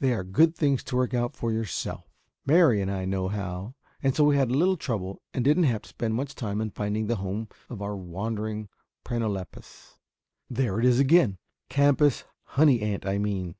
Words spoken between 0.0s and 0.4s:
They are